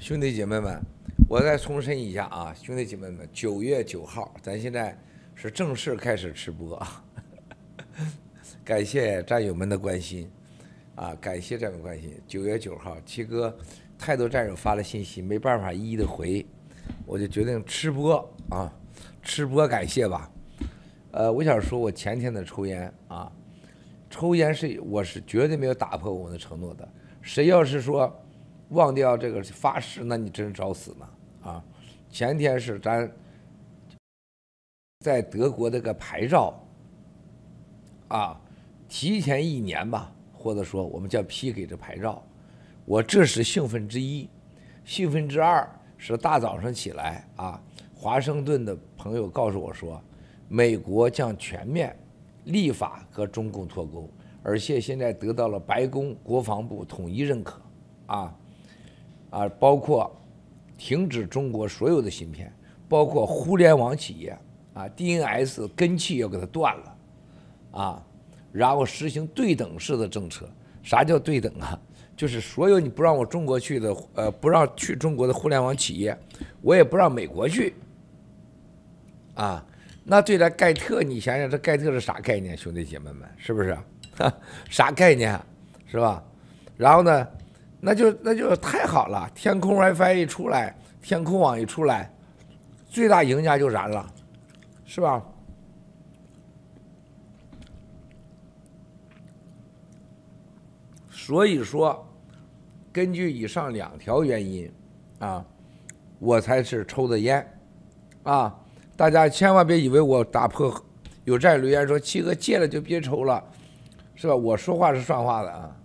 [0.00, 0.80] 兄弟姐妹们，
[1.28, 4.98] 我再重申一下啊，兄弟姐妹们，九月九号，咱现在
[5.34, 7.04] 是正式开始直播啊！
[8.64, 10.26] 感谢战友们的关心
[10.94, 12.18] 啊，感谢战友关心。
[12.26, 13.54] 九月九号，七哥
[13.98, 16.46] 太多战友发了信息，没办法一一的回，
[17.04, 18.16] 我就决定吃播
[18.48, 18.72] 啊，
[19.22, 20.32] 吃播感谢吧。
[21.10, 23.30] 呃，我想说，我前天的抽烟啊，
[24.08, 26.88] 抽烟是我是绝对没有打破我的承诺的。
[27.20, 28.10] 谁要是说
[28.70, 31.08] 忘掉这个发誓，那你真找死呢
[31.42, 31.64] 啊！
[32.10, 33.10] 前天是咱
[35.00, 36.54] 在德国这个牌照
[38.08, 38.40] 啊，
[38.88, 42.22] 提前一年吧，或者说我们叫批给这牌照，
[42.84, 44.28] 我这是兴奋之一，
[44.84, 47.62] 兴奋之二是大早上起来啊，
[47.94, 50.02] 华盛顿的朋友告诉我说，
[50.48, 51.96] 美国将全面
[52.44, 54.08] 立法和中共脱钩。
[54.42, 57.60] 而且现在得到了白宫国防部统一认可，
[58.06, 58.34] 啊，
[59.30, 60.14] 啊，包括
[60.76, 62.52] 停止中国所有的芯片，
[62.88, 64.38] 包括互联网企业，
[64.74, 66.96] 啊，DNS 根器要给它断了，
[67.70, 68.06] 啊，
[68.52, 70.48] 然后实行对等式的政策。
[70.82, 71.78] 啥叫对等啊？
[72.16, 76.18] 就是所有你不让我中国去的，呃，不让去中国的互联网企业，
[76.62, 77.74] 我也不让美国去，
[79.34, 79.64] 啊，
[80.04, 83.76] 那对待盖特，你想想这盖特是啥概念，兄弟姐妹们，是不是？
[84.70, 85.38] 啥概念，
[85.86, 86.22] 是吧？
[86.76, 87.28] 然后呢，
[87.80, 89.28] 那就那就太好了。
[89.34, 92.12] 天空 WiFi 一出来，天空网一出来，
[92.88, 94.06] 最大赢家就燃了，
[94.84, 95.24] 是吧？
[101.10, 102.06] 所以说，
[102.92, 104.70] 根据以上两条原因，
[105.20, 105.44] 啊，
[106.18, 107.58] 我才是抽的烟，
[108.24, 108.54] 啊，
[108.96, 110.74] 大家千万别以为我打破。
[111.24, 113.42] 有战友留言说：“七哥戒了就别抽了。”
[114.16, 114.34] 是吧？
[114.34, 115.76] 我说话是算话的啊。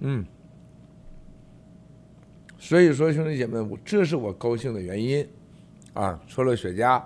[0.00, 0.24] 嗯，
[2.58, 5.28] 所以说兄弟姐妹，我这是我高兴的原因
[5.92, 6.20] 啊！
[6.26, 7.02] 抽了雪茄，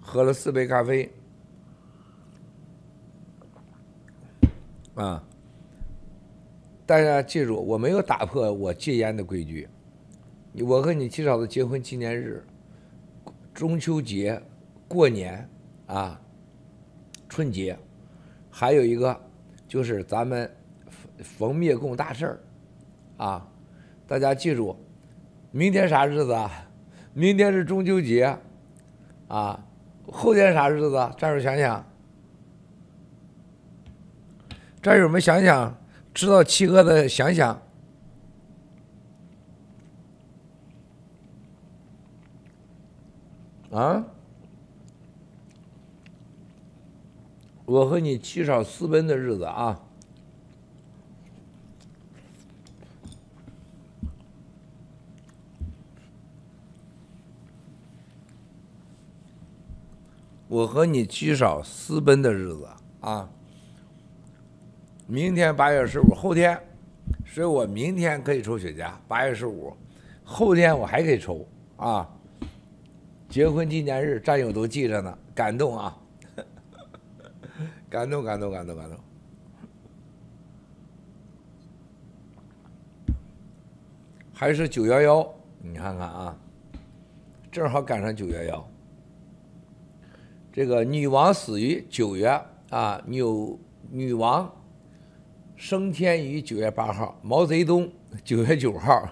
[0.00, 1.12] 喝了四杯咖啡
[4.94, 5.22] 啊！
[6.86, 9.68] 大家记住，我没有打破我戒烟的规矩。
[10.66, 12.44] 我和你七嫂子结婚纪念日、
[13.54, 14.42] 中秋节、
[14.88, 15.48] 过年
[15.86, 16.20] 啊。
[17.28, 17.78] 春节，
[18.50, 19.18] 还有一个
[19.68, 20.50] 就是咱们
[21.22, 22.40] 逢灭共大事儿，
[23.16, 23.48] 啊，
[24.06, 24.76] 大家记住，
[25.50, 26.50] 明天啥日子啊？
[27.12, 28.38] 明天是中秋节，
[29.28, 29.64] 啊，
[30.06, 31.10] 后天啥日子？
[31.18, 31.84] 战友想想，
[34.82, 35.76] 战友们想想，
[36.14, 37.62] 知道七哥的想想，
[43.70, 44.04] 啊？
[47.66, 49.80] 我和你七嫂私奔的日子啊！
[60.50, 62.66] 我和你七嫂私奔的日子
[62.98, 63.30] 啊！
[65.06, 66.60] 明天八月十五，后天，
[67.24, 68.90] 所以我明天可以抽雪茄。
[69.06, 69.72] 八月十五，
[70.24, 71.46] 后天我还可以抽
[71.76, 72.10] 啊！
[73.28, 75.96] 结婚纪念日，战友都记着呢，感动啊！
[77.88, 78.98] 感动，感动，感动，感动。
[84.34, 86.36] 还是九幺幺，你看看啊，
[87.52, 88.68] 正好赶上九幺幺。
[90.52, 92.28] 这个女王死于九月
[92.70, 93.22] 啊，女
[93.90, 94.52] 女王
[95.56, 97.90] 升天于九月八号，毛泽东
[98.24, 99.08] 九月九号，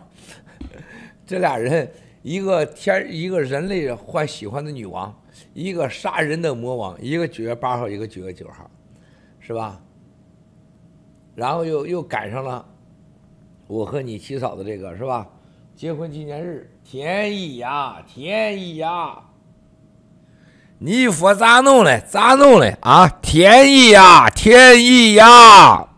[1.27, 1.91] 这俩人
[2.23, 5.15] 一个天一个人类欢喜欢的女王。
[5.55, 8.69] 一个杀人的魔王，一个九月八号，一个九月九号，
[9.39, 9.81] 是吧？
[11.37, 12.67] 然后又又赶上了
[13.69, 15.31] 我和你七嫂的这个，是吧？
[15.77, 19.23] 结婚纪念日，天意呀，天意呀！
[20.79, 22.03] 你说咋弄嘞？
[22.09, 22.77] 咋弄嘞？
[22.81, 25.89] 啊，天意呀，天意呀！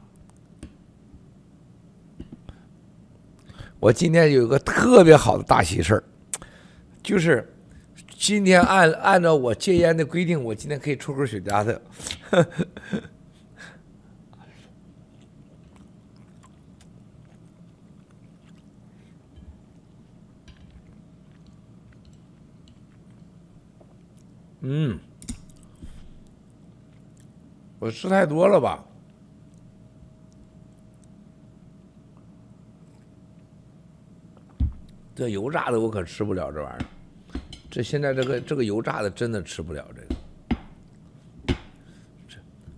[3.78, 6.02] 我今天有个特别好的大喜事，
[7.02, 7.46] 就是。
[8.22, 11.80] 今天按按照我戒烟的规定，我今天可以抽根雪茄的。
[24.60, 24.98] 嗯，
[27.78, 28.84] 我吃太多了吧？
[35.14, 36.86] 这油炸的我可吃不了这玩意儿。
[37.70, 41.60] 这现在这个这个油炸的真的吃不了这个，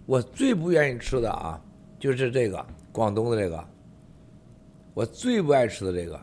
[0.07, 1.61] 我最不愿意吃的啊，
[1.99, 3.65] 就是这个广东的这个，
[4.93, 6.21] 我最不爱吃的这个。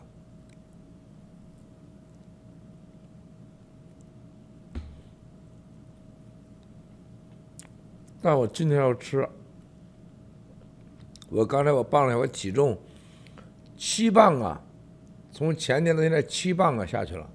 [8.22, 9.26] 但我今天要吃。
[11.28, 12.76] 我刚才我磅了，我体重
[13.76, 14.60] 七磅啊，
[15.30, 17.30] 从前天到现在七磅啊下去了。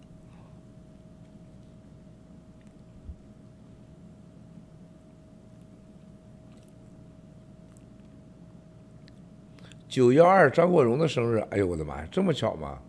[9.88, 12.80] 九幺二张国荣的生日，哎呦我的妈呀，这么巧吗？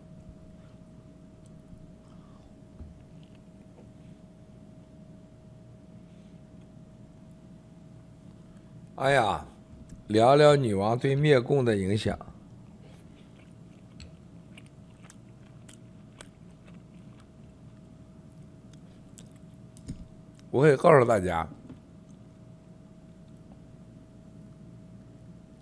[8.97, 9.45] 哎呀，
[10.07, 12.17] 聊聊女王对灭共的影响。
[20.49, 21.47] 我可以告诉大家，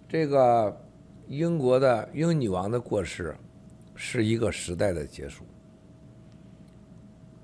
[0.07, 0.81] 这个
[1.27, 3.35] 英国的英女王的过世
[3.95, 5.43] 是一个时代的结束。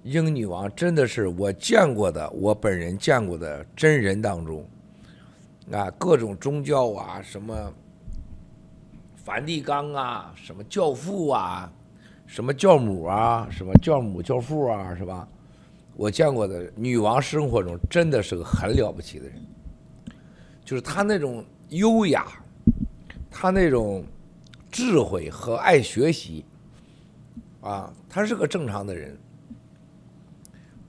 [0.04, 4.66] 英女王真的是我见过的，我本人见过的真人当中。
[5.71, 7.73] 啊，各种宗教啊，什么
[9.15, 11.71] 梵蒂冈啊，什么教父啊，
[12.25, 15.25] 什么教母啊，什么教母教父啊，是吧？
[15.95, 19.35] 我见过的女王生活中真的是个很了不起的人，
[20.65, 22.27] 就是她那种优雅，
[23.29, 24.03] 她那种
[24.69, 26.44] 智慧和爱学习，
[27.62, 29.18] 啊，她是个正常的人，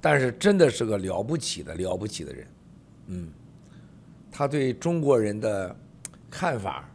[0.01, 2.47] 但是真的是个了不起的了不起的人，
[3.07, 3.33] 嗯。
[4.33, 5.77] 他对中国人的
[6.31, 6.89] 看法、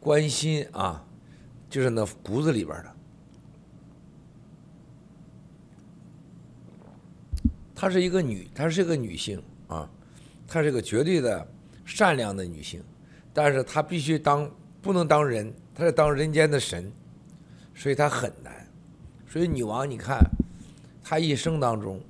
[0.00, 1.02] 关心啊，
[1.70, 2.92] 就是那骨子里边的。
[7.74, 9.88] 她是一个女，她是一个女性啊，
[10.46, 11.46] 她是个绝对的
[11.84, 12.82] 善良的女性，
[13.32, 14.50] 但是她必须当
[14.80, 16.92] 不能当人，她是当人间的神，
[17.74, 18.52] 所以她很难。
[19.28, 20.18] 所以女王，你看，
[21.02, 22.00] 她一生当中，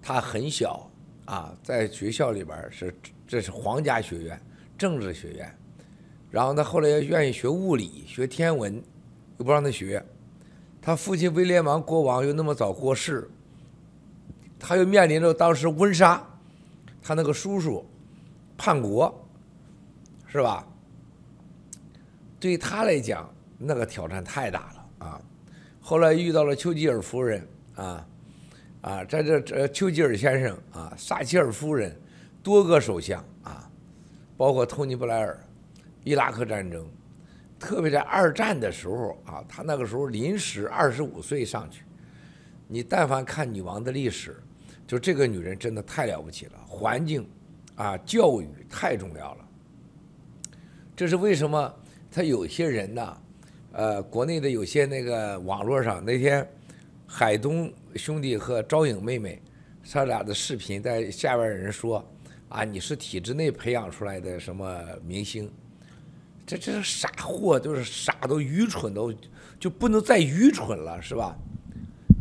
[0.00, 0.87] 她很小。
[1.28, 2.94] 啊，在学校里边是
[3.26, 4.40] 这是皇家学院，
[4.78, 5.58] 政治学院，
[6.30, 8.82] 然后他后来又愿意学物理、学天文，
[9.36, 10.02] 又不让他学。
[10.80, 13.28] 他父亲威廉王国王又那么早过世，
[14.58, 16.26] 他又面临着当时温莎，
[17.02, 17.84] 他那个叔叔
[18.56, 19.14] 叛国，
[20.28, 20.66] 是吧？
[22.40, 25.20] 对他来讲，那个挑战太大了啊！
[25.78, 28.06] 后来遇到了丘吉尔夫人啊。
[28.80, 31.94] 啊，在这这丘吉尔先生啊，撒切尔夫人，
[32.42, 33.68] 多个首相啊，
[34.36, 35.36] 包括托尼·布莱尔，
[36.04, 36.88] 伊拉克战争，
[37.58, 41.82] 特别在二战的时候啊，他那个时候临时二十五岁上去。
[42.68, 44.36] 你但凡看女王的历史，
[44.86, 47.28] 就这个女人真的太了不起了，环境
[47.74, 49.48] 啊，教育太重要了。
[50.94, 51.74] 这是为什么？
[52.10, 53.18] 他有些人呢，
[53.72, 56.48] 呃，国内的有些那个网络上那天。
[57.10, 59.40] 海东兄弟和赵颖妹妹，
[59.90, 62.06] 他俩的视频在下边人说
[62.50, 65.50] ：“啊，你是体制内培养出来的什么明星？
[66.46, 69.12] 这这是傻货，都是傻都愚蠢都
[69.58, 71.34] 就不能再愚蠢了，是吧？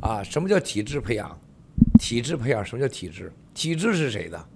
[0.02, 1.38] 啊，什么叫体制培养？
[2.00, 3.30] 体制培养什么叫体制？
[3.54, 4.48] 体制是谁的？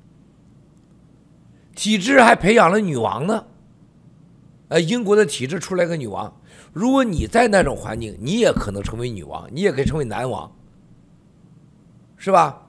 [1.76, 3.46] 体制还培养了女王呢？
[4.70, 6.34] 呃，英国的体制出来个女王。”
[6.74, 10.50] 如果你在那种环境，你也可能成为女王，你也可以成为男王，
[12.16, 12.66] 是吧？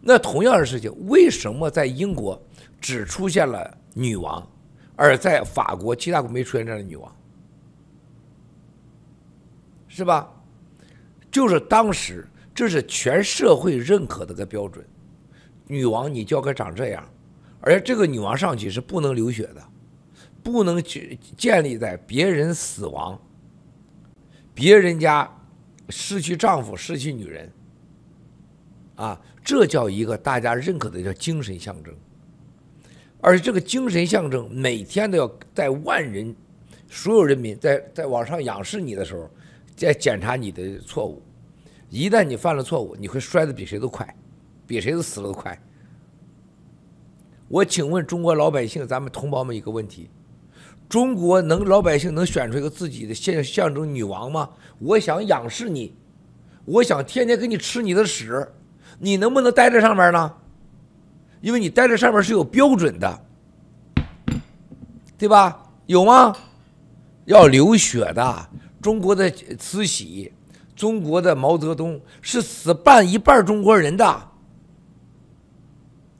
[0.00, 2.40] 那同样的事情，为什么在英国
[2.80, 4.48] 只出现了女王，
[4.96, 7.16] 而在法国其他国没出现这样的女王？
[9.88, 10.32] 是吧？
[11.30, 14.86] 就是当时这是全社会认可的个标准，
[15.66, 17.04] 女王你就该长这样，
[17.60, 19.62] 而且这个女王上去是不能流血的，
[20.42, 23.20] 不能去建立在别人死亡。
[24.54, 25.28] 别人家
[25.88, 27.50] 失去丈夫、失去女人，
[28.96, 31.94] 啊，这叫一个大家认可的叫精神象征。
[33.20, 36.34] 而这个精神象征每天都要在万人、
[36.88, 39.30] 所有人民在在网上仰视你的时候，
[39.76, 41.22] 在检查你的错误。
[41.88, 44.16] 一旦你犯了错误，你会摔得比谁都快，
[44.66, 45.56] 比谁都死的都快。
[47.48, 50.08] 我请问中国老百姓，咱们同胞们一个问题。
[50.92, 54.50] 中国能老百姓能选出一个自己的象象征女王吗？
[54.78, 55.96] 我想仰视你，
[56.66, 58.46] 我想天天给你吃你的屎，
[58.98, 60.34] 你能不能待在上面呢？
[61.40, 63.24] 因为你待在上面是有标准的，
[65.16, 65.66] 对吧？
[65.86, 66.36] 有吗？
[67.24, 68.48] 要流血的。
[68.82, 70.30] 中国的慈禧，
[70.76, 74.28] 中国的毛泽东是死半一半中国人的。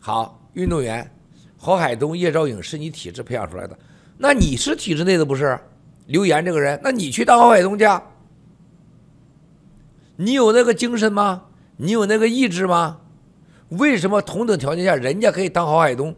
[0.01, 1.15] 好，运动员
[1.59, 3.79] 郝海东、叶兆颖是你体制培养出来的。
[4.19, 5.59] 那你是体制内的不是？
[6.07, 7.85] 刘岩这个人，那你去当郝海东去，
[10.17, 11.45] 你有那个精神吗？
[11.77, 12.99] 你有那个意志吗？
[13.71, 16.15] 为什么同等条件下人家可以当郝海东，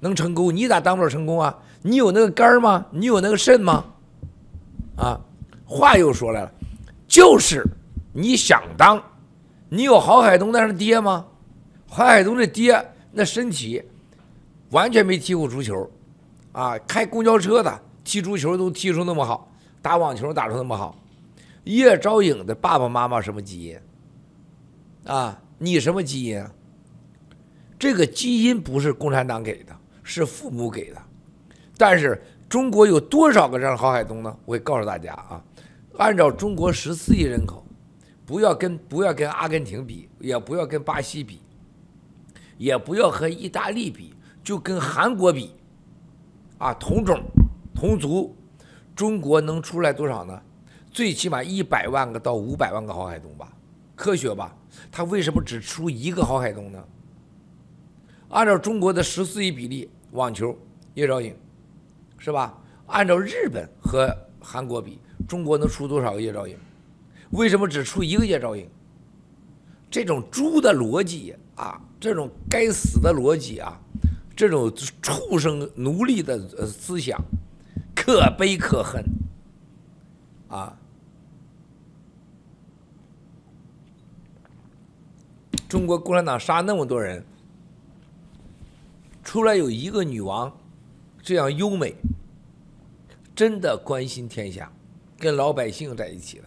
[0.00, 1.58] 能成功，你咋当不了成功啊？
[1.82, 2.86] 你有那个肝吗？
[2.90, 3.84] 你有那个肾吗？
[4.96, 5.20] 啊，
[5.64, 6.52] 话又说来了，
[7.06, 7.64] 就是
[8.12, 9.02] 你想当，
[9.68, 11.26] 你有郝海东那样的爹吗？
[11.88, 13.82] 郝海东的爹那身体
[14.70, 15.90] 完全没踢过足球，
[16.58, 19.48] 啊，开公交车的，踢足球都踢出那么好，
[19.80, 20.98] 打网球打出那么好。
[21.62, 23.78] 叶兆英的爸爸妈妈什么基因？
[25.04, 26.44] 啊，你什么基因？
[27.78, 31.00] 这个基因不是共产党给的，是父母给的。
[31.76, 34.36] 但是中国有多少个这样的郝海东呢？
[34.44, 35.40] 我告诉大家啊，
[35.96, 37.64] 按照中国十四亿人口，
[38.26, 41.40] 不要跟不要跟阿根廷比，也不要跟巴西比，
[42.56, 44.12] 也不要和意大利比，
[44.42, 45.54] 就跟韩国比，
[46.58, 47.22] 啊，同种
[47.74, 48.36] 同族，
[48.94, 50.42] 中国能出来多少呢？
[50.90, 53.52] 最起码一百万个到五百万个郝海东吧，
[53.94, 54.56] 科学吧？
[54.90, 56.84] 他为什么只出一个郝海东呢？
[58.30, 60.56] 按照中国的十四亿比例，网球
[60.94, 61.34] 叶兆英，
[62.18, 62.58] 是吧？
[62.86, 64.98] 按照日本和韩国比，
[65.28, 66.56] 中国能出多少个叶兆英？
[67.30, 68.68] 为什么只出一个叶兆英？
[69.90, 73.80] 这种猪的逻辑啊，这种该死的逻辑啊，
[74.38, 77.20] 这种畜生奴隶的思想，
[77.92, 79.04] 可悲可恨
[80.46, 80.78] 啊！
[85.68, 87.24] 中国共产党杀那么多人。
[89.24, 90.56] 出来有一个女王，
[91.20, 91.96] 这样优美，
[93.34, 94.72] 真的关心天下，
[95.18, 96.40] 跟老百姓在一起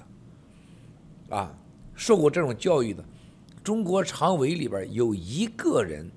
[1.29, 1.53] 的，啊，
[1.93, 3.03] 受过这种教育的，
[3.61, 6.09] 中国常委里边有一个人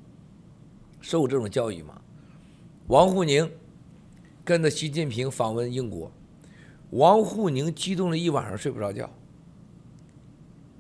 [1.05, 2.01] 受这种教育吗？
[2.87, 3.51] 王沪宁
[4.43, 6.11] 跟着习近平访问英国，
[6.93, 9.11] 王沪宁激动了一晚上睡不着觉。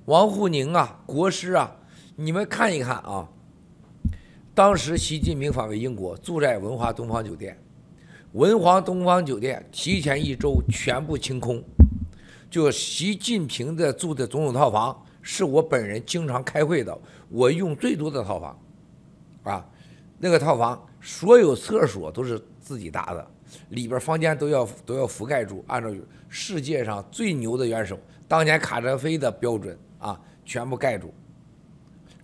[0.06, 1.76] 王沪宁啊，国师啊，
[2.16, 3.28] 你们看一看啊。
[4.54, 7.58] 当时习近平访问英国，住在文华东方酒店，
[8.32, 11.62] 文华东方酒店提前一周全部清空，
[12.48, 18.58] 就习近平的住的总统套房是我本人经常开会的，我用最多的套房，
[19.42, 19.66] 啊，
[20.24, 23.30] 那个套房所有厕所都是自己搭的，
[23.68, 25.90] 里边房间都要都要覆盖住，按照
[26.30, 31.12] 世界上最牛的元首当年卡扎菲的标准啊，全部盖住，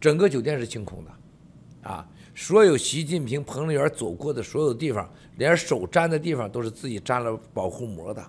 [0.00, 2.08] 整个酒店是清空的，啊。
[2.34, 8.26] 所有习近平彭丽媛走过的所有地方，连手沾的地方都是自己粘了保护膜的。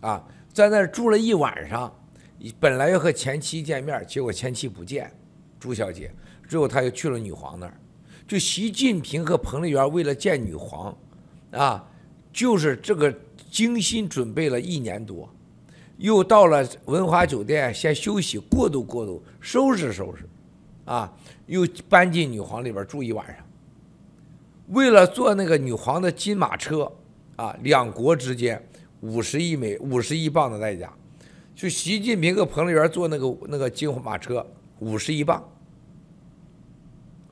[0.00, 1.94] 啊，在那住了一晚上，
[2.58, 5.08] 本来要和前妻见面，结果前妻不见，
[5.60, 6.10] 朱小姐，
[6.48, 7.80] 之后他又去了女皇那儿。
[8.26, 10.96] 就习近平和彭丽媛为了见女皇，
[11.50, 11.88] 啊，
[12.32, 13.14] 就是这个
[13.50, 15.28] 精心准备了一年多，
[15.98, 20.28] 又到了文华酒店先休息过渡过渡，收拾收拾，
[20.84, 21.12] 啊。
[21.46, 23.36] 又搬进女皇里边住一晚上，
[24.70, 26.90] 为了坐那个女皇的金马车，
[27.36, 28.60] 啊，两国之间
[29.00, 30.92] 五十亿美五十亿镑的代价，
[31.54, 34.44] 就习近平和彭丽媛坐那个那个金马车
[34.80, 35.40] 五十亿镑，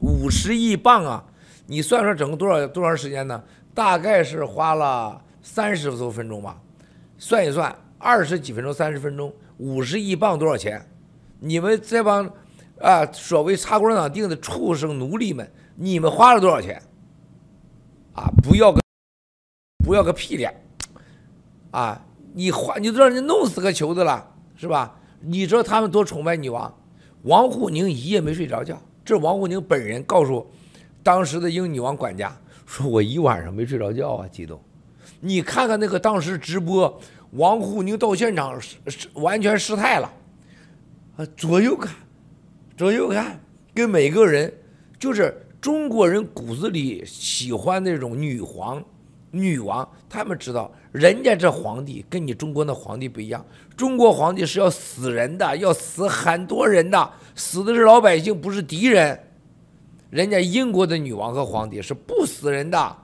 [0.05, 1.25] 五十亿镑啊！
[1.67, 3.43] 你算算整个多少多长时间呢？
[3.73, 6.61] 大概是花了三十多分钟吧，
[7.17, 10.87] 算一算二十几分钟三十分钟，五十亿镑多少钱？
[11.41, 12.31] 你们这帮。
[12.81, 16.83] 啊，所谓插共产党定的畜生奴隶们，你们花了多少钱？
[18.15, 18.81] 啊，不要个，
[19.85, 20.53] 不要个屁脸！
[21.71, 24.99] 啊，你花你都让人弄死个球子了，是吧？
[25.21, 26.77] 你知道他们多崇拜女王？
[27.23, 30.47] 王沪宁一夜没睡着觉，这王沪宁本人告诉
[31.03, 32.35] 当时的英女王管家，
[32.65, 34.61] 说我一晚上没睡着觉啊，激动。
[35.21, 37.01] 你看看那个当时直播，
[37.33, 40.13] 王沪宁到现场是是完全失态了，
[41.17, 41.95] 啊，左右看。
[42.77, 43.39] 左右看，
[43.73, 44.53] 跟每个人，
[44.99, 48.83] 就是中国人骨子里喜欢那种女皇、
[49.35, 49.87] 女王。
[50.09, 53.45] 他们知道，人家这皇帝跟你中国那皇帝不一样。
[53.77, 59.19] 中国皇帝是要死人的，要死很多人的，死的是老百姓，不是敌人。
[60.11, 62.97] 人家英国的女王和皇帝是不死人的，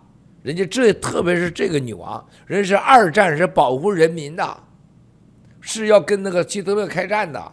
[0.43, 4.63] 人家这特别是这个女王，人是二战是保护人民的，
[5.61, 7.53] 是要跟那个希特勒开战的。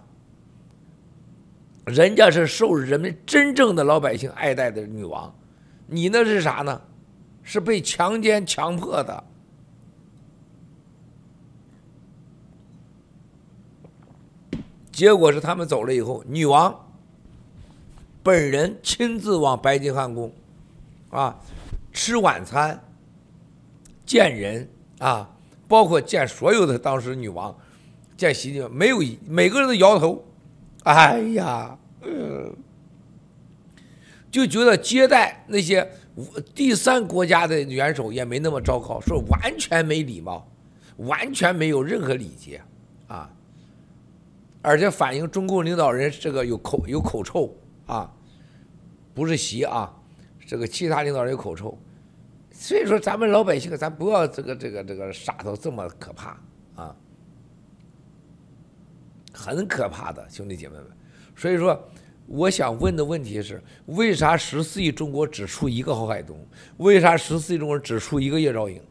[1.85, 5.33] 人家是受人们真正的老百姓爱戴的女王，
[5.87, 6.79] 你那是啥呢？
[7.49, 9.23] 是被强奸强迫的。
[14.91, 16.77] 结果是他们走了以后，女王
[18.21, 20.29] 本人亲自往白金汉宫，
[21.09, 21.39] 啊，
[21.93, 22.83] 吃晚餐、
[24.05, 24.67] 见人
[24.99, 25.29] 啊，
[25.69, 27.57] 包括见所有的当时女王，
[28.17, 30.25] 见习近平，没有每个人都摇头，
[30.83, 32.53] 哎呀，嗯，
[34.29, 35.89] 就觉得接待那些
[36.55, 40.47] 第三国家的元首也没那么糟糕，说完全没礼貌，
[40.97, 42.61] 完全没有任何礼节
[43.07, 43.31] 啊，
[44.61, 47.55] 而且反映中共领导人这个有口有口臭
[47.85, 48.11] 啊，
[49.13, 49.93] 不是习啊，
[50.47, 51.77] 这个其他领导人有口臭。
[52.51, 56.35] 所以说，咱们老百姓，咱不要这个这个这个傻到这么可怕
[56.75, 56.95] 啊，
[59.31, 60.87] 很可怕的，兄弟姐妹们。
[61.35, 61.79] 所以说，
[62.27, 66.37] 我想问的问题是：为啥十四亿中国只出一个郝海东？
[66.77, 68.81] 为啥十四亿中国只出一个叶兆颖？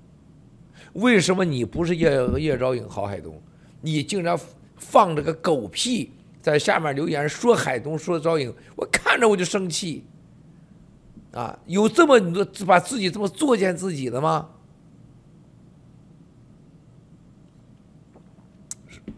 [0.95, 3.40] 为什么你不是叶叶兆颖、郝海东？
[3.83, 4.38] 你竟然
[4.76, 10.05] 放这个狗屁在下面留言说海东说兆英，我看着我就生气。
[11.33, 14.49] 啊，有这么多把自己这么作践自己的吗？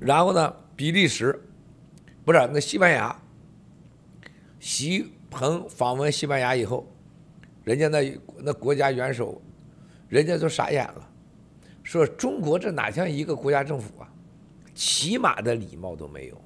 [0.01, 1.41] 然后呢，比利时
[2.25, 3.17] 不是那西班牙，
[4.59, 6.87] 习鹏访问西班牙以后，
[7.65, 9.41] 人家那那国家元首，
[10.09, 11.09] 人家都傻眼了，
[11.83, 14.09] 说中国这哪像一个国家政府啊，
[14.75, 16.41] 起码的礼貌都没有。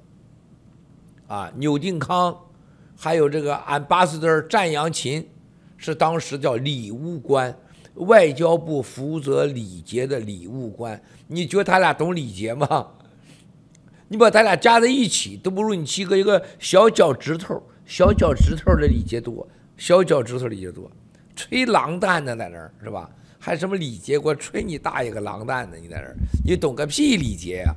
[1.27, 2.37] 啊，纽定康，
[2.95, 5.27] 还有这个 ambassador 詹阳琴。
[5.75, 7.53] 是当时叫礼务官，
[7.95, 11.01] 外交部负责礼节的礼务官。
[11.27, 12.91] 你觉得他俩懂礼节吗？
[14.07, 19.47] 你把他俩加在一起，都不如你七哥一个小脚趾头、小脚趾头的礼节多，
[19.77, 20.89] 小脚趾头礼节多。
[21.35, 23.09] 吹狼蛋呢，在那儿是吧？
[23.39, 24.19] 还什么礼节？
[24.19, 25.75] 给我吹你大爷个狼蛋呢！
[25.75, 27.75] 你在那儿，你懂个屁礼节呀，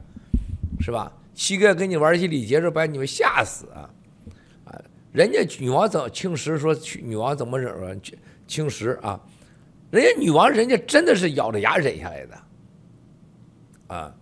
[0.78, 1.12] 是吧？
[1.34, 3.90] 七哥跟你玩起礼节时候，把你们吓死啊！
[5.12, 8.00] 人家女王怎青石说去女王怎么忍？
[8.46, 9.20] 青石啊，
[9.90, 12.38] 人家女王人家真的是咬着牙忍下来的，
[13.88, 14.14] 啊，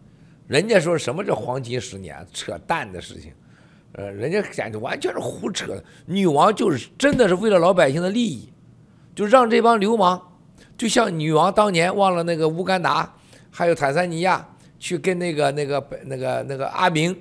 [0.47, 3.33] 人家说什么这黄金十年扯淡的事情，
[3.95, 5.75] 呃，人家简直完全是胡扯。
[6.07, 8.53] 女王就是真的是为了老百姓的利益，
[9.15, 10.21] 就让这帮流氓，
[10.77, 13.15] 就像女王当年忘了那个乌干达
[13.51, 14.47] 还有坦桑尼亚
[14.79, 17.17] 去跟那个那个那个那个阿明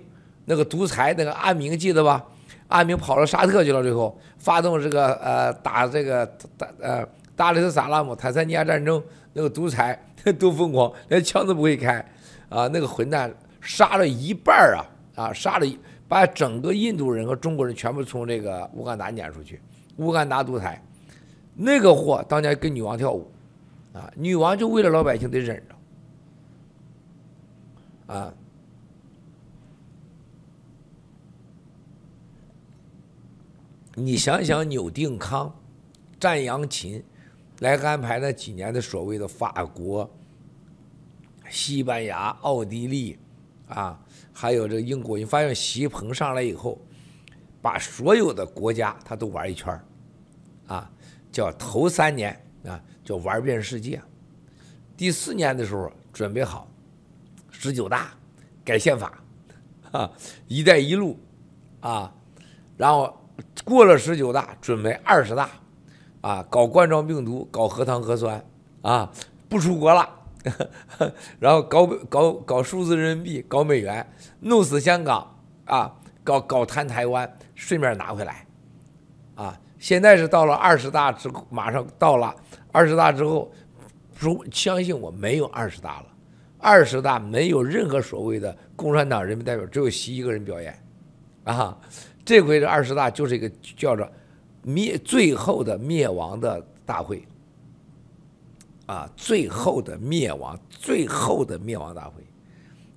[0.45, 2.23] 那个独裁那个阿明记得吧？
[2.69, 6.25] 阿明跑到沙特去了，最后发动这个呃打这个
[6.57, 9.01] 打呃达雷斯萨拉姆坦桑尼亚战争，
[9.33, 10.03] 那个独裁
[10.39, 12.03] 多疯狂，连枪都不会开
[12.49, 12.67] 啊！
[12.69, 13.31] 那个混蛋
[13.61, 15.77] 杀了一半啊啊，杀了一
[16.13, 19.59] 把整个印度人和中国人全部从这个乌干达撵出去。
[19.97, 20.79] 乌干达独裁
[21.55, 23.31] 那个货当年跟女王跳舞
[23.93, 25.75] 啊，女王就为了老百姓得忍着
[28.13, 28.31] 啊。
[33.95, 35.51] 你想想，纽定康、
[36.19, 37.03] 詹阳琴
[37.57, 40.07] 来安排那几年的所谓的法国、
[41.49, 43.17] 西班牙、奥地利
[43.67, 43.99] 啊，
[44.33, 46.81] 还有这个英国，你发现习鹏上来以后，
[47.61, 49.79] 把所有的国家他都玩一圈
[50.67, 50.91] 啊，
[51.31, 54.01] 叫头三年啊叫玩遍世界，
[54.97, 56.67] 第四年的时候准备好
[57.51, 58.11] 十九大
[58.65, 59.23] 改宪法，
[59.91, 60.11] 啊，
[60.47, 61.19] 一带一路
[61.79, 62.13] 啊，
[62.75, 63.19] 然后。
[63.65, 65.49] 过了十九大，准备二十大，
[66.21, 68.45] 啊，搞冠状病毒，搞核糖核酸，
[68.83, 69.11] 啊，
[69.49, 70.07] 不出国了，
[71.39, 74.05] 然后搞搞搞数字人民币，搞美元，
[74.41, 78.45] 弄死香港，啊，搞搞瘫台湾，顺便拿回来，
[79.35, 82.35] 啊，现在是到了二十大之后，马上到了
[82.71, 83.51] 二十大之后，
[84.19, 86.05] 如相信我，没有二十大了，
[86.59, 90.77] 二十大没有任何所谓的共产党人民代表，只有习一个人表演，
[91.43, 91.77] 啊。
[92.25, 94.09] 这回这二十大就是一个叫做
[94.61, 97.21] 灭最后的灭亡的大会，
[98.85, 102.23] 啊，最后的灭亡，最后的灭亡大会，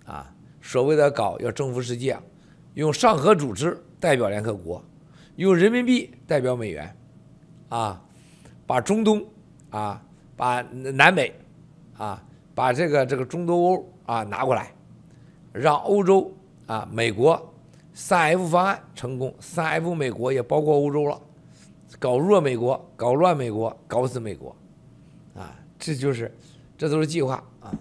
[0.04, 2.18] 啊，所谓的搞要征服世界，
[2.74, 4.82] 用上合组织代表联合国，
[5.36, 6.96] 用人民币代表美元，
[7.68, 8.02] 啊，
[8.66, 9.24] 把中东
[9.70, 10.02] 啊，
[10.36, 11.34] 把南美
[11.96, 12.22] 啊，
[12.54, 14.72] 把这个这个中东欧啊拿过来，
[15.52, 16.32] 让欧洲
[16.66, 17.52] 啊，美国。
[17.98, 21.18] 三 F 方案成功，三 F 美国也包括欧洲了，
[21.98, 24.54] 搞弱美国，搞乱美国，搞死美国，
[25.78, 26.34] 这就是，
[26.76, 27.72] 这都是计划啊。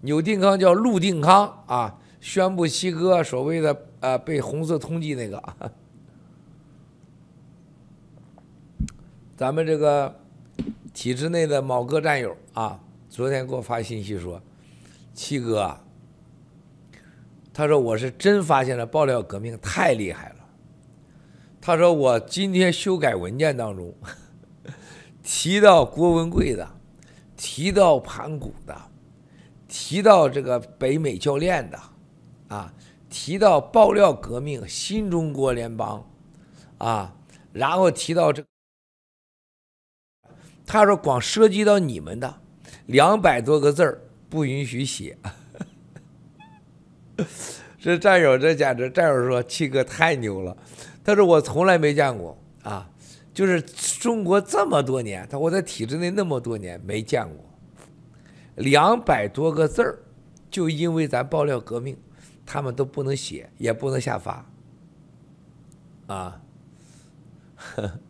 [0.00, 5.42] 纽定康叫陆定康啊，宣布七哥所谓的呃被红色通缉那个，
[9.36, 10.20] 咱们这个
[10.94, 14.40] 体制内的某个战友啊，昨天给我发信息说，
[15.14, 15.78] 七哥。
[17.52, 20.36] 他说：“我是真发现了爆料革命太厉害了。”
[21.60, 23.92] 他说：“我今天修改文件当中
[25.30, 26.66] 提到郭文贵的，
[27.36, 28.74] 提到盘古的，
[29.68, 31.78] 提到这个北美教练的，
[32.48, 32.72] 啊，
[33.10, 36.02] 提到爆料革命、新中国联邦，
[36.78, 37.14] 啊，
[37.52, 38.42] 然后提到这，
[40.64, 42.40] 他说光涉及到你们的
[42.86, 45.18] 两百多个字儿不允许写。
[47.78, 50.56] 这战友这简直，战友说七哥太牛了，
[51.04, 52.88] 他说我从来没见过啊。
[53.38, 57.36] 就是中国这么多年，他我在体制内那么多年没见过，
[58.56, 60.00] 两百多个字儿，
[60.50, 61.96] 就因为咱爆料革命，
[62.44, 64.44] 他们都不能写，也不能下发，
[66.08, 66.42] 啊，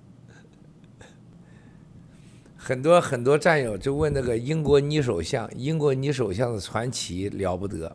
[2.56, 7.94] 很多很多战友就问那个英国女首相，英国女首相的传奇了不得，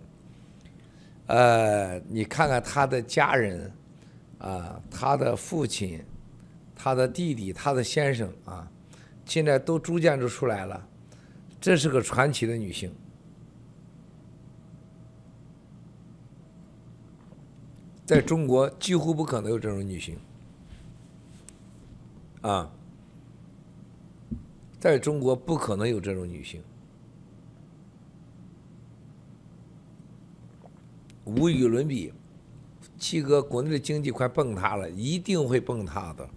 [1.26, 3.72] 呃，你看看他的家人，
[4.38, 6.00] 啊，他的父亲。
[6.84, 8.70] 他的弟弟，他的先生啊，
[9.24, 10.86] 现在都逐渐就出来了。
[11.62, 12.94] 这是个传奇的女性，
[18.06, 20.18] 在中国几乎不可能有这种女性
[22.42, 22.70] 啊，
[24.78, 26.62] 在中国不可能有这种女性，
[31.24, 32.12] 无与伦比。
[32.98, 36.30] 七哥，国内的经济快崩塌了，一定会崩塌的。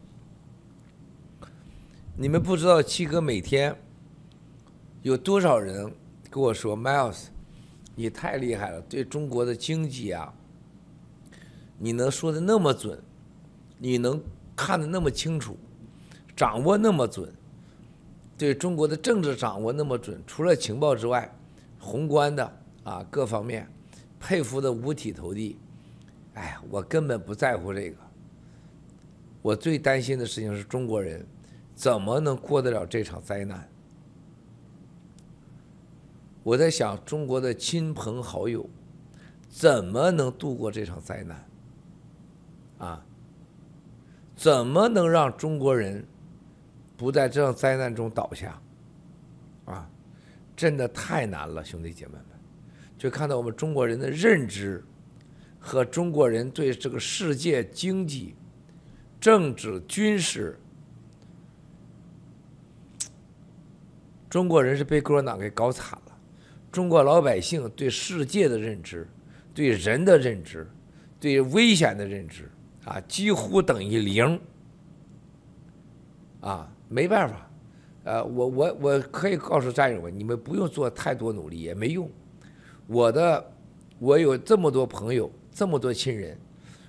[2.19, 3.77] 你们不知道七哥每天
[5.03, 5.93] 有多少人
[6.31, 7.27] 跟我说，Miles，
[7.95, 10.33] 你太厉害了，对中国的经济啊，
[11.79, 12.99] 你能说的那么准，
[13.77, 14.19] 你能
[14.57, 15.59] 看的那么清楚，
[16.35, 17.31] 掌握那么准，
[18.39, 21.31] 对中国的政治掌握那么准，除了情报之外，
[21.79, 23.71] 宏观的啊各方面，
[24.19, 25.59] 佩服的五体投地。
[26.33, 27.99] 哎，我根本不在乎这个，
[29.43, 31.23] 我最担心的事情是中国人。
[31.77, 33.69] 怎么能过得了这场灾难？
[36.43, 38.67] 我在想，中国的亲朋好友
[39.47, 41.47] 怎么能度过这场灾难？
[42.79, 43.05] 啊，
[44.35, 46.03] 怎么能让中国人
[46.97, 48.59] 不在这场灾难中倒下？
[49.67, 49.87] 啊，
[50.57, 52.25] 真的太难了，兄弟姐妹们！
[52.97, 54.83] 就看到我们中国人的认知
[55.59, 58.35] 和中国人对这个世界经济、
[59.21, 60.59] 政治、军事。
[64.29, 66.19] 中国人是被共产党给搞惨了，
[66.73, 69.09] 中国老百姓对世界的认知、
[69.55, 70.69] 对人的认知、
[71.19, 72.51] 对危险的认知
[72.85, 74.41] 啊，几乎等于零。
[76.41, 77.51] 啊，没办法，
[78.05, 82.09] 呃，我我我可以告诉战友们，你们不用做太多努力，也没用。
[82.87, 83.53] 我的，
[83.99, 86.39] 我有这么多朋友，这么多亲人，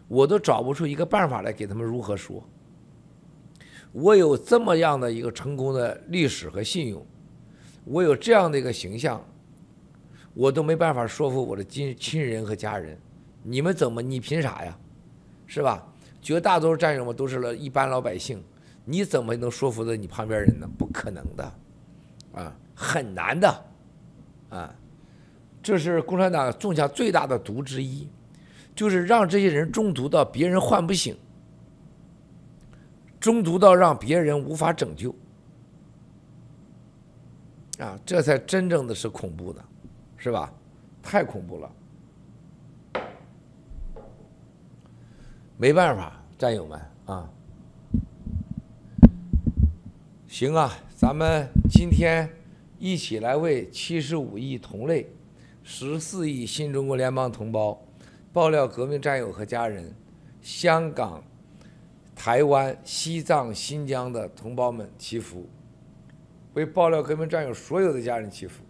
[0.08, 2.44] 我都找不出一个办法来给他们如何说。
[3.94, 7.04] 我有这么样的一个成功的历史和信用。
[7.90, 9.24] 我有这样的一个形象，
[10.34, 12.98] 我都没办法说服我的亲亲人和家人。
[13.44, 14.02] 你们怎么？
[14.02, 14.78] 你凭啥呀？
[15.46, 15.88] 是吧？
[16.22, 18.44] 绝大多数战友们都是一般老百姓，
[18.84, 20.68] 你怎么能说服的你旁边人呢？
[20.78, 21.54] 不可能的，
[22.34, 23.66] 啊，很难的，
[24.50, 24.76] 啊，
[25.64, 28.10] 这是共产党种下最大的毒之一，
[28.76, 31.16] 就是让这些人中毒到别人唤不醒，
[33.18, 35.16] 中毒到让别人无法拯救。
[37.80, 39.64] 啊，这才真正的是恐怖的，
[40.18, 40.52] 是吧？
[41.04, 41.72] 太恐怖了，
[45.58, 47.30] 没办法，战友们啊，
[50.28, 52.30] 行啊，咱们今天
[52.80, 55.08] 一起来为七十五亿同类、
[55.64, 57.80] 十四亿新中国联邦同胞、
[58.34, 59.96] 爆料革命战友和家人、
[60.42, 61.24] 香港、
[62.16, 65.48] 台湾、西藏、新疆的同胞们祈福。
[66.58, 68.64] 为爆料革命战友所有的家人祈福。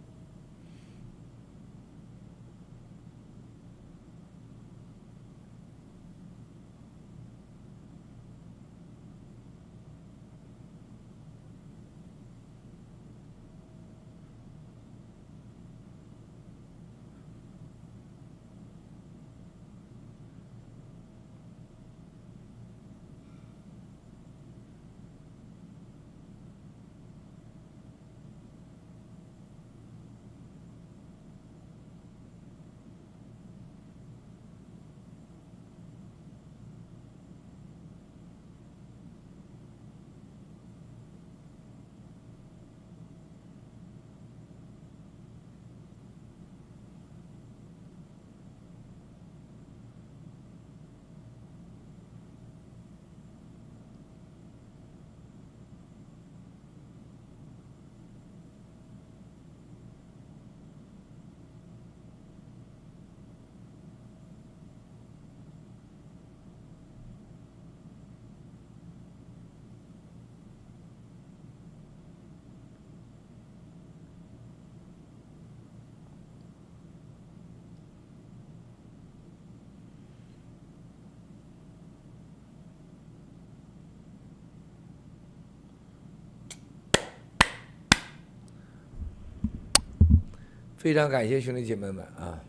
[90.78, 92.40] 非常感谢兄弟姐妹们啊！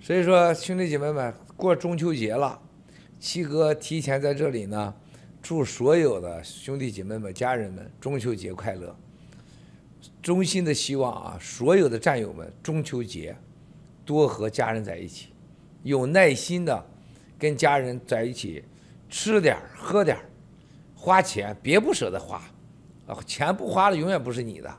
[0.00, 2.58] 所以说，兄弟姐妹们过中秋节了，
[3.20, 4.94] 七哥提前在这里呢，
[5.42, 8.96] 祝所有的兄弟姐妹们、家人们中秋节快乐！
[10.22, 13.36] 衷心的希望啊，所有的战友们中秋节
[14.06, 15.28] 多和家人在一起，
[15.82, 16.86] 有耐心的
[17.38, 18.64] 跟家人在一起
[19.10, 20.16] 吃点喝点
[20.94, 22.42] 花钱别不舍得花，
[23.06, 24.74] 啊，钱不花了永远不是你的，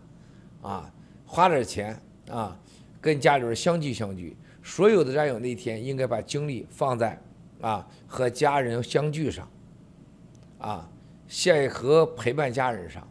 [0.63, 0.91] 啊，
[1.23, 1.95] 花点钱
[2.29, 2.57] 啊，
[2.99, 4.35] 跟家里人相聚相聚。
[4.63, 7.17] 所有的战友那天应该把精力放在
[7.61, 9.49] 啊和家人相聚上，
[10.59, 10.89] 啊，
[11.27, 13.07] 现和陪伴家人上，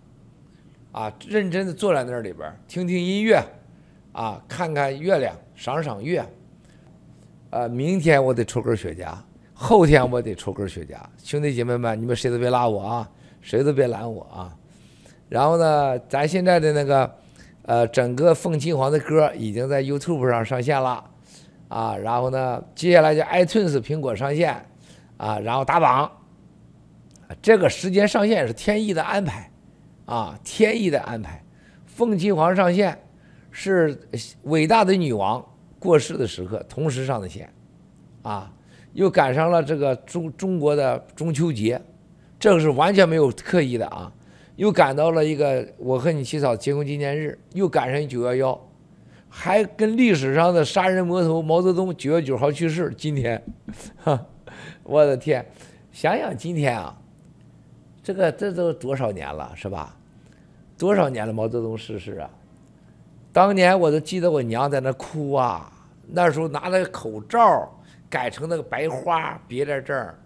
[0.92, 3.42] 啊，认真的坐在那里边听听音乐，
[4.12, 6.24] 啊，看看月亮，赏赏月。
[7.50, 9.16] 啊，明天我得抽根雪茄。
[9.54, 14.54] 后天我得抽根雪茄，兄弟姐妹们，你们谁都别拉我啊，谁都别拦我啊。
[15.30, 17.10] 然后呢，咱现在的那个，
[17.66, 21.04] 呃，整个凤金黄的歌已经在 YouTube 上上线了，
[21.68, 24.64] 啊，然后呢，接下来就 iTunes 苹果上线，
[25.16, 26.10] 啊，然后打榜，
[27.42, 29.50] 这个时间上线是天意的安排，
[30.06, 31.42] 啊，天意的安排。
[31.84, 32.98] 凤金黄上线
[33.50, 34.00] 是
[34.44, 35.44] 伟大的女王
[35.78, 37.52] 过世的时刻，同时上的线，
[38.22, 38.52] 啊。
[38.92, 41.78] 又赶上了这个中中国的中秋节，
[42.40, 44.10] 这个是完全没有刻意的啊！
[44.56, 48.68] 又赶到了一个我和你七嫂结婚纪念日，又赶上九幺幺，
[49.28, 52.92] 还跟历史上的杀人魔头毛泽东九月九号去世。
[52.96, 53.42] 今天，
[54.02, 54.26] 哈，
[54.82, 55.46] 我的天，
[55.92, 56.98] 想想今天啊，
[58.02, 59.96] 这个这都多少年了是吧？
[60.76, 62.28] 多少年了，毛泽东逝世啊！
[63.32, 65.72] 当年我都记得我娘在那哭啊，
[66.08, 67.72] 那时候拿了个口罩。
[68.08, 70.16] 改成那个白花别在这儿，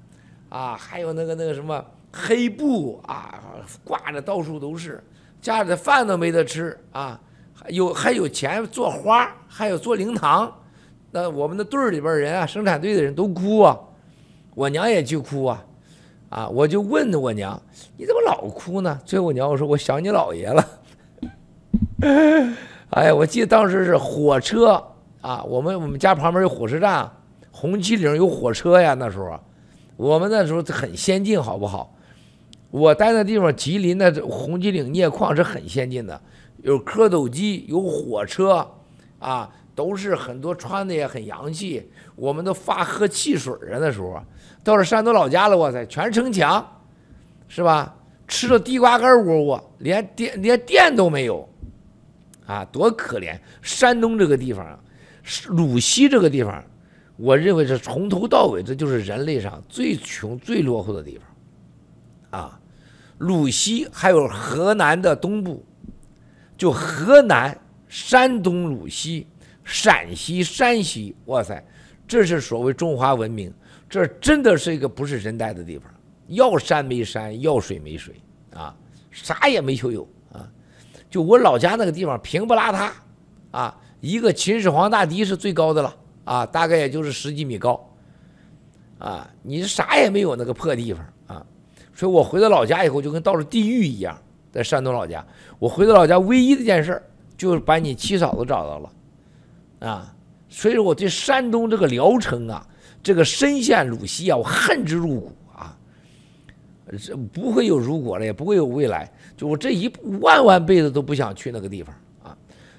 [0.50, 3.40] 啊，还有那个那个什么黑布啊，
[3.84, 5.02] 挂的到处都是，
[5.40, 7.20] 家里的饭都没得吃啊，
[7.68, 10.52] 有还有钱做花，还有做灵堂，
[11.10, 13.78] 那我们的队里边人啊，生产队的人都哭啊，
[14.54, 15.64] 我娘也去哭啊，
[16.28, 17.60] 啊，我就问我娘，
[17.96, 19.00] 你怎么老哭呢？
[19.04, 20.66] 最后我娘我说我想你姥爷了，
[22.90, 24.84] 哎呀，我记得当时是火车
[25.20, 27.10] 啊，我们我们家旁边有火车站。
[27.52, 29.38] 红旗岭有火车呀，那时候，
[29.96, 31.92] 我们那时候很先进，好不好？
[32.70, 36.20] 我待那地方，吉林的红旗岭镍矿是很先进的，
[36.62, 38.66] 有蝌蚪机，有火车，
[39.18, 41.90] 啊，都是很多穿的也很洋气。
[42.16, 44.20] 我们都发喝汽水啊，那时候
[44.62, 46.64] 到了山东老家了，哇塞，全城墙，
[47.48, 47.96] 是吧？
[48.28, 51.48] 吃了地瓜干窝窝，连电连电都没有，
[52.46, 53.36] 啊，多可怜！
[53.60, 54.78] 山东这个地方，
[55.48, 56.62] 鲁西这个地方。
[57.16, 61.18] 我认为是从头到尾，这就是人类上最穷、最落后的地
[62.30, 62.59] 方，啊，
[63.20, 65.62] 鲁西还有河南的东部，
[66.56, 67.56] 就河南、
[67.86, 69.26] 山东鲁西、
[69.62, 71.62] 陕西、山西，哇塞，
[72.08, 73.52] 这是所谓中华文明，
[73.88, 75.92] 这真的是一个不是人待的地方，
[76.28, 78.14] 要山没山，要水没水，
[78.54, 78.74] 啊，
[79.10, 80.48] 啥也没求有啊，
[81.10, 82.92] 就我老家那个地方平不拉塌，
[83.50, 85.96] 啊，一个秦始皇大帝是最高的了。
[86.22, 87.92] 啊，大概也就是十几米高，
[88.98, 91.04] 啊，你啥也没有那个破地方，
[91.94, 94.16] 所以我回到老家以后就跟到了地狱一样，
[94.52, 95.24] 在山东老家，
[95.58, 97.02] 我回到老家唯一的一件事
[97.36, 100.14] 就是把你七嫂子找到了，啊，
[100.48, 102.66] 所以说我对山东这个聊城啊，
[103.02, 105.76] 这个深陷鲁西啊，我恨之入骨啊，
[106.98, 112.36] 这不会有如果了，也不会有未来，就我这一万万辈子都不想去那个地方啊，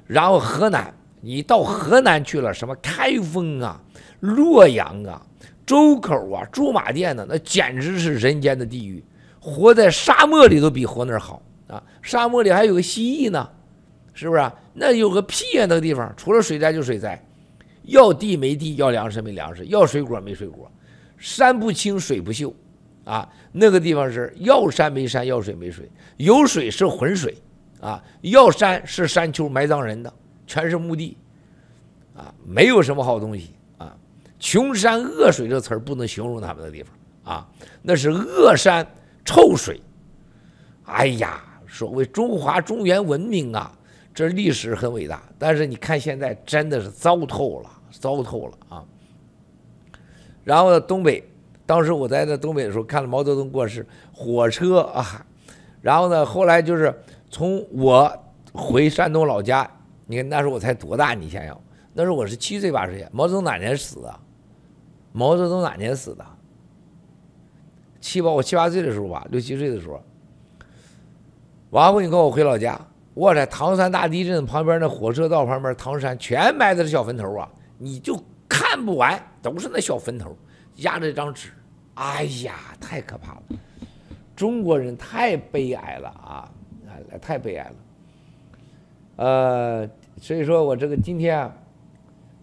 [0.08, 0.94] 然后河南。
[1.24, 3.80] 你到河南去了，什么开封啊、
[4.22, 5.22] 洛阳啊、
[5.66, 7.26] 周口啊、驻马店呢？
[7.30, 9.04] 那简直是人间的地狱。
[9.40, 11.82] 活在沙漠里都比活那儿好啊！
[12.02, 13.50] 沙漠里还有个蜥蜴呢，
[14.14, 14.52] 是不是？
[14.74, 15.66] 那有个屁呀！
[15.68, 17.20] 那个地方除了水灾就水灾，
[17.84, 20.72] 要地没地，要粮食没粮食，要水果没水果，
[21.18, 22.54] 山不清水不秀
[23.04, 23.28] 啊！
[23.52, 27.36] 那个地方是要山没山，要水没水，有水是浑水
[27.80, 30.14] 啊，要山是山丘埋葬人的。
[30.48, 31.16] 全是墓地，
[32.14, 33.52] 啊，没有什么好东西！
[34.42, 36.92] 穷山恶水这词儿不能形容他们的地方
[37.24, 37.48] 啊，
[37.84, 38.86] 那是恶山
[39.24, 39.80] 臭水。
[40.86, 43.72] 哎呀，所谓中华中原文明啊，
[44.16, 48.84] 这历史很伟大，但是你看现在真的是糟透了，糟透了啊！
[50.44, 51.24] 然后呢，东北，
[51.68, 55.24] 当时我在那东北的时候，看了毛泽东过世，火车啊，
[55.82, 56.94] 然后呢，后来就是
[57.30, 58.12] 从我
[58.52, 59.70] 回山东老家。
[60.08, 61.14] 你看那时候我才多大？
[61.14, 61.62] 你想想，
[61.94, 63.08] 那时候我是七岁八岁。
[63.14, 64.20] 毛泽东哪年死的？
[65.12, 66.26] 毛泽东哪年死的？
[68.00, 70.02] 七八我七八岁的时候吧，六七岁的时候。
[71.70, 72.80] 完后你跟我回老家，
[73.14, 80.36] 我在唐山大地震旁边那火车道旁边，唐山全埋的是小坟头啊，你就看不完，都是那小坟头，
[80.78, 81.50] 压着一张纸，
[81.94, 83.44] 哎呀，太可怕了！
[84.36, 86.52] 中国人太悲哀了啊，
[87.22, 87.76] 太悲哀了。
[89.18, 91.56] 呃，所以说我这个今天啊，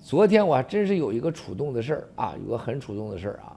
[0.00, 3.56] 昨天我还真是有一个触动的事儿啊，有个很触动的事儿啊，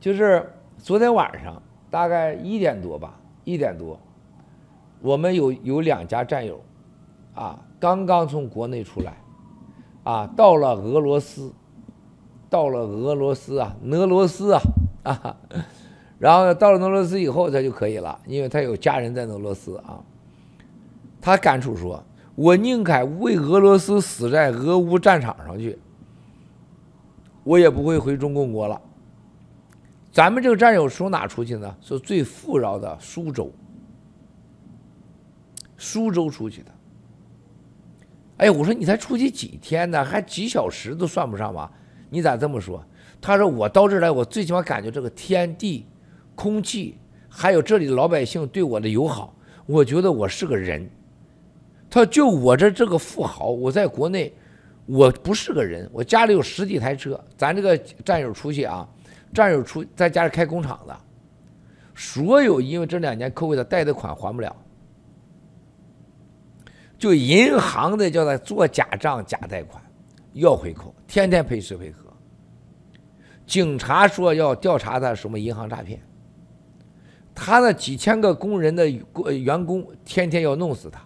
[0.00, 3.98] 就是昨天晚上大概一点多吧，一点多。
[5.00, 6.60] 我们有有两家战友，
[7.34, 9.18] 啊，刚刚从国内出来，
[10.02, 11.52] 啊，到了俄罗斯，
[12.50, 14.60] 到了俄罗斯啊，俄罗斯啊，
[15.04, 15.36] 啊，
[16.18, 20.02] 然后呢，到了俄罗斯以后他就可以了，因为他有家人在俄罗斯啊。
[21.20, 22.02] 他感触说
[22.36, 25.76] ：“我宁可为俄罗斯死在俄乌战场上去，
[27.42, 28.80] 我也不会回中共国了。”
[30.12, 31.76] 咱们这个战友从哪出去呢？
[31.80, 33.50] 是最富饶的苏州。
[35.76, 36.70] 苏州出去的，
[38.38, 41.70] 哎，我说你才出去几天呢，还几小时都算不上吧？
[42.08, 42.82] 你咋这么说？
[43.20, 45.84] 他说我到这儿来，我最起码感觉这个天地、
[46.34, 46.96] 空气，
[47.28, 49.34] 还有这里的老百姓对我的友好，
[49.66, 50.88] 我觉得我是个人。
[51.88, 54.34] 他说就我这这个富豪，我在国内
[54.86, 58.86] 我不是个人，我家里有十几台车，咱这个战友出去啊，
[59.32, 60.96] 战友出在家里开工厂的，
[61.94, 64.54] 所有因为这两年 COVID 的贷的款还不了。
[66.98, 69.82] 就银行的叫他做假账、假贷款，
[70.32, 72.12] 要回扣，天天赔吃赔喝。
[73.46, 76.00] 警察说要调查他什么银行诈骗，
[77.34, 81.00] 他那几千个工人的工员工天天要弄死他。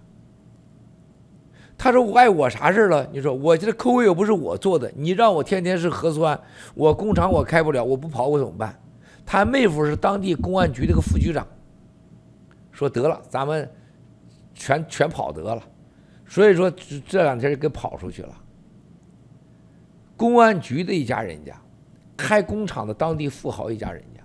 [1.83, 3.09] 他说：“我碍我啥事了？
[3.11, 6.39] 你说我这扣位又不是我做的，你让我天天是核酸，
[6.75, 8.79] 我工厂我开不了，我不跑我怎么办？”
[9.25, 11.47] 他妹夫是当地公安局这个副局长，
[12.71, 13.67] 说得了，咱们
[14.53, 15.63] 全全跑得了。
[16.27, 16.71] 所以说
[17.09, 18.35] 这两天就给跑出去了。
[20.19, 21.59] 公安局的一家人家，
[22.15, 24.21] 开工厂的当地富豪一家人家，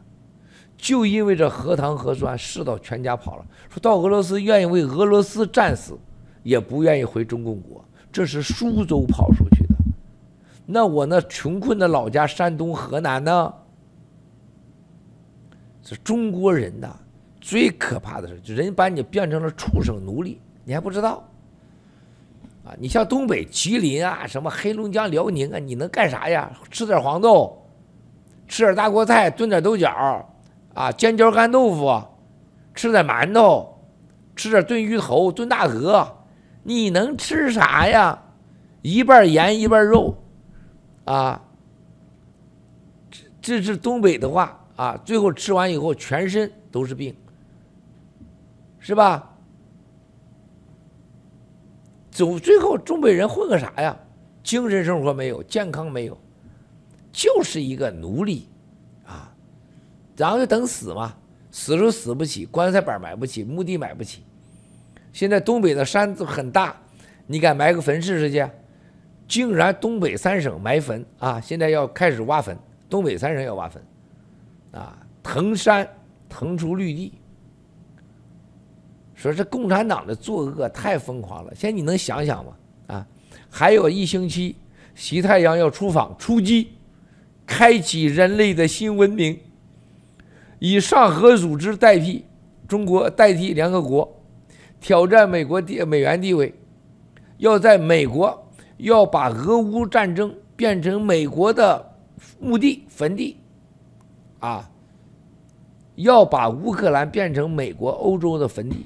[0.76, 3.46] 就因为这核糖核酸，试到全家跑了。
[3.70, 5.98] 说到俄罗斯愿意为俄罗斯战死，
[6.46, 7.84] 也不愿意回中共国。
[8.12, 9.76] 这是苏州跑出去的。
[10.66, 13.54] 那我那穷困的老家山东河南呢？
[15.82, 16.96] 是中国人呐，
[17.42, 21.24] 最可怕的是，人把你变成了畜生奴隶，你还不知道。
[22.64, 26.52] 啊，你像东北、吉林啊，什么黑龙江、辽宁啊，你能干啥呀？
[26.72, 27.56] 吃点黄豆，
[28.48, 30.28] 吃点大锅菜，炖点豆角，
[30.74, 32.02] 啊，尖椒干豆腐，
[32.74, 33.78] 吃点馒头，
[34.36, 36.25] 吃点炖鱼头、炖大鹅，
[36.68, 38.24] 你能吃啥呀？
[38.82, 40.18] 一半盐一半肉，
[41.06, 41.40] 啊，
[43.40, 47.16] 这这是东北的话啊，最后吃完以后全身都是病，
[48.80, 49.38] 是吧？
[52.10, 53.96] 总，最后东北人混个啥呀？
[54.44, 56.18] 精神生活没有，健康没有，
[57.12, 58.50] 就是一个奴隶，
[59.06, 59.32] 啊，
[60.18, 61.16] 然后就等死嘛，
[61.52, 64.24] 死都死不起，棺材板买不起，墓地买不起。
[65.16, 66.76] 现在东北的山都很大，
[67.26, 68.46] 你敢埋个坟试试去？
[69.30, 71.40] 竟然东北三省埋坟啊！
[71.40, 72.58] 现在要开始挖坟，
[72.90, 73.82] 东北三省要挖坟，
[74.74, 75.88] 啊，腾山
[76.28, 77.14] 腾出绿地。
[79.14, 82.52] 说这共产党的作恶太疯狂了，现在你能想想吗？
[82.88, 83.08] 啊，
[83.50, 84.58] 还有一星期，
[84.96, 86.74] 西太阳要出访出击，
[87.48, 89.40] 开启人类的新文明，
[90.60, 92.26] 以上合组织代替
[92.68, 94.22] 中国，代替联合国，
[94.86, 96.54] 挑战美国地美元地位，
[97.40, 101.92] 要在美国要把俄乌战争变成美国的
[102.40, 103.38] 墓地坟地，
[104.38, 104.70] 啊，
[105.96, 108.86] 要把乌克兰变成美国欧洲的坟地。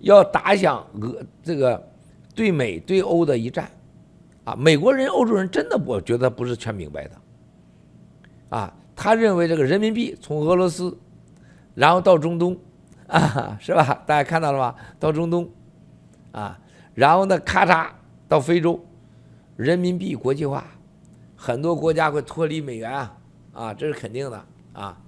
[0.00, 1.88] 要打响俄这个
[2.34, 3.70] 对美对欧的一战，
[4.42, 7.10] 啊，美国人、欧洲人真的我觉得不是全明白的，
[8.48, 10.98] 啊，他认为这个人民币从俄罗斯，
[11.74, 12.58] 然后到中东，
[13.08, 14.02] 啊，是吧？
[14.06, 14.74] 大家看到了吧？
[14.98, 15.48] 到中东，
[16.32, 16.58] 啊，
[16.94, 17.88] 然后呢，咔嚓
[18.28, 18.84] 到非洲，
[19.56, 20.64] 人民币国际化，
[21.36, 23.18] 很多国家会脱离美元啊，
[23.52, 25.00] 啊，这是肯定的啊，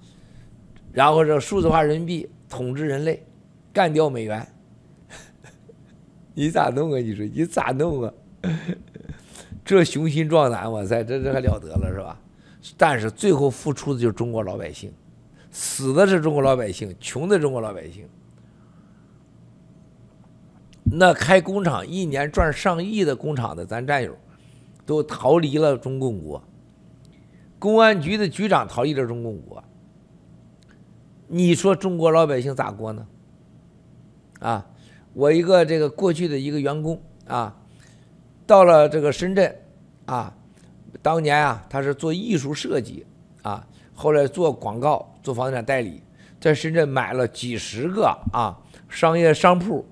[0.91, 3.25] 然后这数字化人民币统治人类，
[3.73, 4.47] 干掉美元。
[6.33, 6.97] 你咋弄啊？
[6.99, 8.13] 你说你咋弄啊？
[9.65, 12.19] 这雄心壮胆，哇塞，这这还了得了是吧？
[12.75, 14.91] 但是最后付出的就是中国老百姓，
[15.51, 18.07] 死的是中国老百姓，穷的中国老百姓。
[20.91, 24.17] 那开工厂一年赚上亿的工厂的咱战友，
[24.85, 26.43] 都逃离了中共国。
[27.59, 29.63] 公安局的局长逃离了中共国。
[31.27, 33.05] 你说中国老百姓咋过呢？
[34.39, 34.65] 啊，
[35.13, 37.55] 我一个这个过去的一个员工啊，
[38.47, 39.55] 到了这个深圳
[40.05, 40.33] 啊，
[41.03, 43.05] 当年啊他是做艺术设计
[43.43, 43.67] 啊，
[43.99, 46.01] 后来做广告、做房地产代理，
[46.39, 49.85] 在深圳买了几十个啊商业商铺，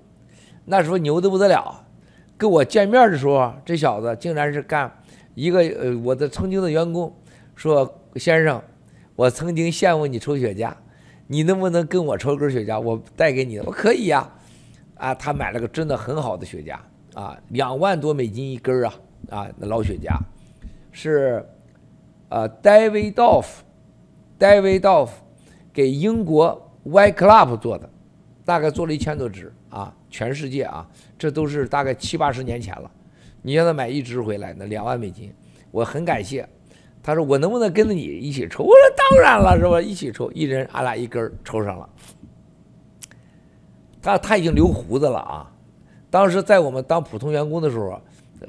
[0.64, 1.84] 那时候牛得不得了。
[2.38, 4.90] 跟我见面的时候，这小子竟然是干
[5.36, 7.14] 一个呃我的曾经的员工
[7.54, 8.64] 说，先生，
[9.18, 10.74] 我曾经羡慕你抽雪茄。
[11.28, 12.80] 你能不能跟我抽根雪茄？
[12.80, 14.32] 我带给你的，我可以呀，
[14.96, 16.78] 啊，他买了个真的很好的雪茄，
[17.20, 18.94] 啊，两万多美金一根啊，
[19.30, 20.18] 啊，那老雪茄，
[20.94, 21.46] 是，
[22.30, 23.46] 呃 Davidoff
[24.40, 25.10] Davidoff
[25.74, 27.90] 给英国 White Club 做的，
[28.46, 32.90] 大概做了一千多支啊，全世界啊，这都是大概七八十年前了，
[33.42, 35.34] 你让他买一支回来，那两万美金，
[35.72, 36.48] 我很感谢。
[37.04, 39.80] 他说：“我能不能跟着你一起抽？”我说：“当然了，是吧？
[39.80, 41.90] 一起抽，一人俺俩一根抽上了。”
[44.02, 45.50] 他他已经留胡子了啊！
[46.10, 48.02] 当时在我们当普通员工的时候，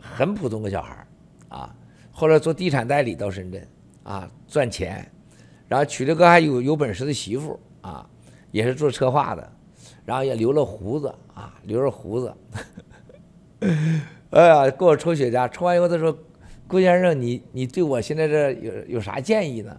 [0.02, 1.06] 很普通的小孩
[1.48, 1.72] 啊。
[2.10, 3.64] 后来做地产代理到深圳
[4.02, 5.08] 啊赚钱，
[5.68, 8.08] 然后娶了个还有有本事的媳妇啊，
[8.50, 9.52] 也是做策划的，
[10.04, 12.34] 然后也留了胡子啊，留着胡子。
[14.30, 16.16] 哎呀，给我抽雪茄，抽完以后他说。
[16.70, 19.74] 顾先生，你你对我现在这有有啥建议呢？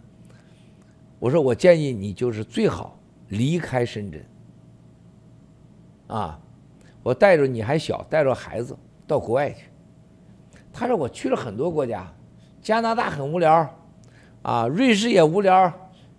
[1.19, 4.25] 我说我建议你就是最好离开深圳，
[6.07, 6.39] 啊，
[7.03, 8.75] 我带着你还小，带着孩子
[9.05, 9.65] 到国外去。
[10.73, 12.11] 他说我去了很多国家，
[12.59, 13.69] 加拿大很无聊，
[14.41, 15.71] 啊，瑞士也无聊，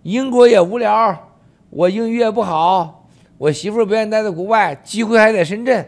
[0.03, 1.31] 英国也无聊，
[1.69, 3.07] 我英语也不好，
[3.37, 5.85] 我媳妇不愿意待在国外，机会还在深圳，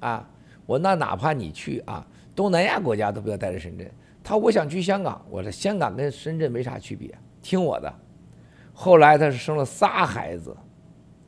[0.00, 0.28] 啊，
[0.66, 3.90] 我那哪怕你去啊，东南亚国家都不要待在深圳。
[4.24, 7.92] 他我想去香港，我说香港跟深圳没啥区别，听我的。
[8.72, 10.56] 后来他是生了仨孩子，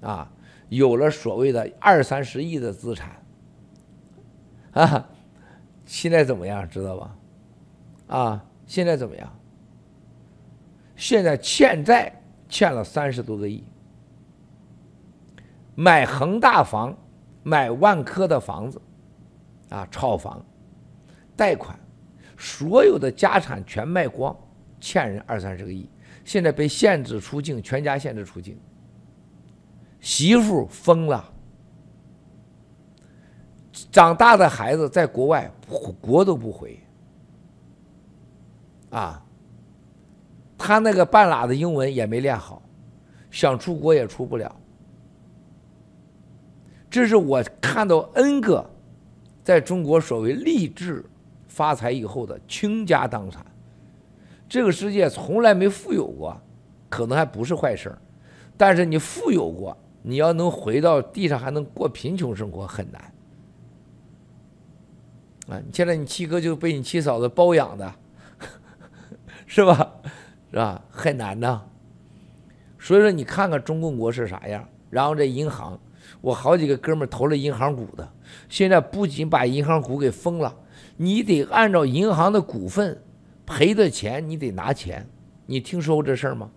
[0.00, 0.30] 啊，
[0.68, 3.22] 有了所谓的二三十亿的资产，
[4.72, 5.08] 啊，
[5.84, 7.16] 现在怎么样知道吧？
[8.06, 9.32] 啊，现在怎么样？
[10.96, 12.12] 现在欠债
[12.48, 13.64] 欠了三十多个亿，
[15.74, 16.96] 买恒大房，
[17.42, 18.80] 买万科的房子，
[19.70, 20.44] 啊，炒房，
[21.36, 21.78] 贷款。
[22.36, 24.36] 所有的家产全卖光，
[24.80, 25.88] 欠人二三十个亿，
[26.24, 28.58] 现在被限制出境，全家限制出境。
[30.00, 31.32] 媳妇疯了，
[33.90, 35.50] 长大的孩子在国外
[36.00, 36.78] 国都不回，
[38.90, 39.23] 啊，
[40.66, 42.62] 他那个半拉的英文也没练好，
[43.30, 44.56] 想出国也出不了。
[46.88, 48.70] 这是我看到 N 个
[49.42, 51.04] 在中国所谓励志。
[51.46, 53.46] 发财以后的倾家荡产，
[54.48, 56.36] 这个世界从来没富有过，
[56.88, 57.98] 可能还不是坏事儿。
[58.56, 63.00] 但是你富有过，你要能回到地上还能过贫穷生活很难。
[65.46, 67.94] 啊，现在你七哥就被你七嫂子包养的，
[69.46, 69.92] 是吧？
[70.54, 70.80] 是吧？
[70.88, 71.60] 很难呐。
[72.78, 74.64] 所以说，你看看中共国是啥样。
[74.88, 75.76] 然后这银行，
[76.20, 78.08] 我好几个哥们投了银行股的，
[78.48, 80.54] 现在不仅把银行股给封了。
[80.96, 83.02] 你得按照银行的股份
[83.44, 85.04] 赔的钱，你得拿钱。
[85.46, 86.48] 你听说过这事儿吗？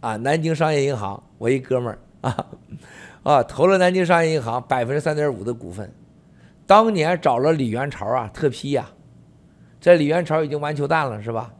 [0.00, 2.46] 啊，南京商业银行，我一哥们儿啊
[3.24, 5.90] 啊，投了南京商业银行百分之三点五的股份，
[6.66, 8.90] 当年找了李元朝啊特批呀，
[9.80, 11.54] 这李元朝已经完球蛋了是吧？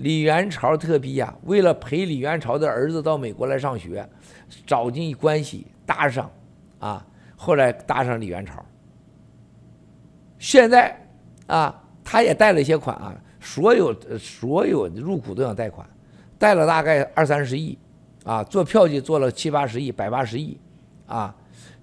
[0.00, 4.08] 李元朝特批呀，为了陪李元朝的儿子到美国来上学，
[4.66, 6.30] 找尽关系搭上
[6.78, 8.64] 啊，后来搭上李元朝。
[10.38, 10.98] 现在，
[11.46, 15.86] 啊，他也贷了一些款啊，所有所有入股都想贷款，
[16.38, 17.78] 贷了大概二三十亿，
[18.24, 20.58] 啊，做票据做了七八十亿、百八十亿，
[21.06, 21.34] 啊，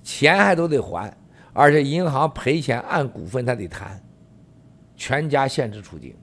[0.01, 1.15] 钱还都得还，
[1.53, 4.01] 而且银行赔钱按股份他得谈，
[4.95, 6.15] 全家限制出境，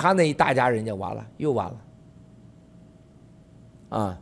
[0.00, 1.80] 他那一大家人家完了又完了，
[3.98, 4.20] 啊，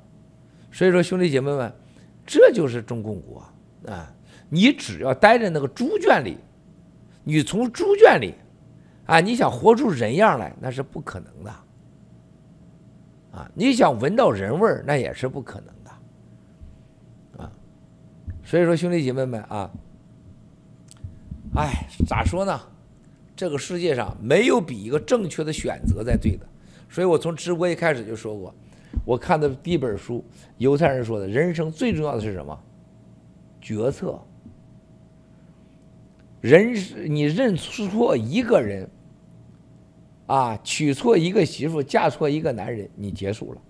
[0.72, 1.70] 所以说兄弟姐妹们，
[2.24, 3.44] 这就是中共国
[3.86, 4.10] 啊。
[4.48, 6.38] 你只要待在那个猪圈里，
[7.24, 8.32] 你从猪圈里，
[9.04, 11.50] 啊，你想活出人样来，那是不可能的，
[13.32, 17.52] 啊，你想闻到人味儿，那也是不可能的，啊，
[18.42, 19.70] 所以说兄弟姐妹们啊，
[21.54, 22.58] 哎，咋说呢？
[23.37, 26.47] 这个世界上没有比一个正确的选择才对的，
[26.89, 28.55] 所以我从直播一开始就说过，
[29.05, 30.24] 我看的第一本书，
[30.57, 32.59] 犹太人说的，人生最重要的是什么？
[33.61, 34.18] 决策。
[36.41, 36.74] 人
[37.07, 38.89] 你认错一个人，
[40.26, 43.61] 啊，娶错一个媳妇，嫁错一个男人，你结束了。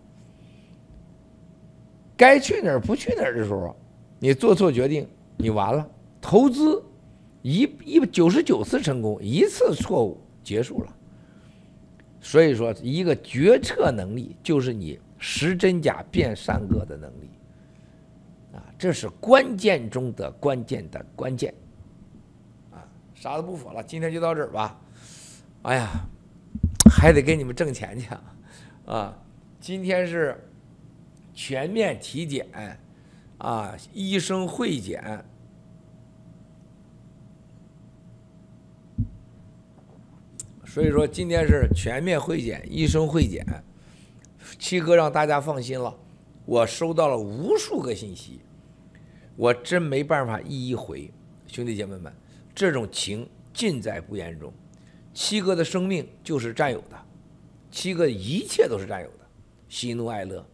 [2.17, 3.75] 该去哪儿不去哪儿的时候，
[4.19, 5.09] 你做错决定，
[5.39, 5.89] 你完了。
[6.21, 6.83] 投资
[7.47, 10.93] 一一九十九次成功，一次错误结束了。
[12.21, 17.31] 所以说，一个决策能力就是你识真假、辨善恶的能力
[18.53, 21.55] 啊，这是关键中的关键的关键
[22.73, 22.83] 啊！
[23.15, 24.81] 啥都不说了，今天就到这儿吧。
[25.63, 25.89] 哎呀，
[26.91, 28.09] 还得给你们挣钱去
[28.87, 29.17] 啊！
[29.61, 30.37] 今天是
[31.33, 32.45] 全面体检
[33.39, 35.25] 啊，医生会检。
[40.77, 43.43] 所以说今天是全面会检，医生会检，
[44.59, 45.97] 七哥让大家放心了。
[46.45, 48.41] 我收到了无数个信息，
[49.37, 51.11] 我真没办法一一回。
[51.47, 52.13] 兄弟姐妹们，
[52.55, 54.53] 这种情尽在不言中。
[55.15, 57.07] 七哥的生命就是占有的，
[57.71, 59.27] 七哥一切都是占有的，
[59.71, 60.47] 喜怒哀乐。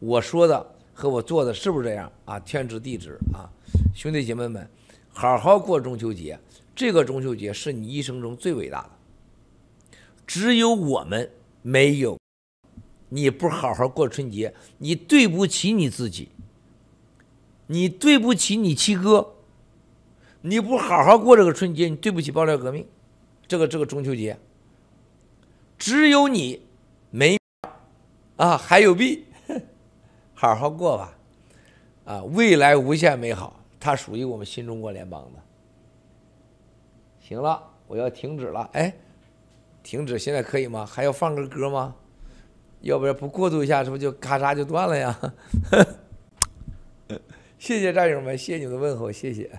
[0.00, 2.38] 我说的和我做的是不是这样啊？
[2.40, 3.48] 天知地知啊！
[3.94, 4.68] 兄弟姐妹们，
[5.08, 6.38] 好好过中秋节，
[6.76, 8.91] 这个中秋节是你一生中最伟大的。
[10.32, 11.30] 只有我们
[11.60, 12.18] 没有，
[13.10, 16.30] 你不好好过春节，你对不起你自己，
[17.66, 19.34] 你对不起你七哥，
[20.40, 22.86] 你不好好过这个春节，你对不起爆料革命，
[23.46, 24.38] 这个这个中秋节，
[25.76, 26.62] 只有你
[27.10, 27.38] 没
[28.36, 29.26] 啊，还有币，
[30.32, 31.18] 好好过吧，
[32.06, 35.42] 啊，未来无限美好，它属于我们新中国联邦的。
[37.20, 38.96] 行了，我要停止了，哎。
[39.82, 40.86] 停止，现在可以吗？
[40.86, 41.94] 还要放个歌吗？
[42.80, 45.18] 要不然不过渡一下，是不就咔嚓就断了呀？
[47.58, 49.50] 谢谢战友们，谢谢你们的问候，谢谢。